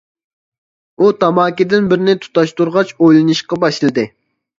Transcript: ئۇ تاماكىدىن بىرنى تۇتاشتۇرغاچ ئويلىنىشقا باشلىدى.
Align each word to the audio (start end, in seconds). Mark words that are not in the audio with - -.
ئۇ 1.03 1.09
تاماكىدىن 1.23 1.89
بىرنى 1.91 2.15
تۇتاشتۇرغاچ 2.23 2.95
ئويلىنىشقا 2.97 3.61
باشلىدى. 3.65 4.07